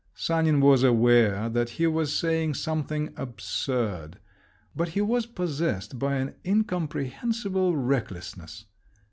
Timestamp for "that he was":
1.47-2.11